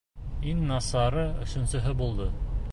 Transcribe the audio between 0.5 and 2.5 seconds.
Иң насары өсөнсөһө булды.